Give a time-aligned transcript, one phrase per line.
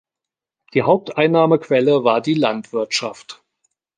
[0.73, 3.43] Die Haupteinnahmequelle war die Landwirtschaft.